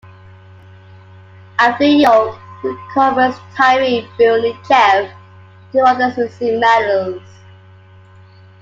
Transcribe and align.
After 1.59 1.83
Yorke 1.83 2.39
recovers, 2.63 3.35
Tyree, 3.55 4.07
Boone, 4.17 4.57
Jeff 4.67 5.11
and 5.11 5.11
two 5.71 5.81
others 5.81 6.17
receive 6.17 6.59
medals. 6.59 7.21